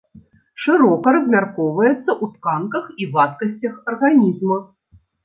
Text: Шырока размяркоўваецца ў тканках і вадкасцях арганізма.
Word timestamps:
Шырока 0.61 1.07
размяркоўваецца 1.15 1.97
ў 1.97 2.25
тканках 2.37 2.87
і 3.05 3.07
вадкасцях 3.19 3.77
арганізма. 3.93 4.57